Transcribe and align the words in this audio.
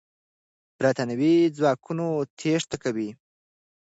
برتانوي 0.77 1.35
ځواکونه 1.57 2.05
تېښته 2.39 2.77
کوي. 2.83 3.09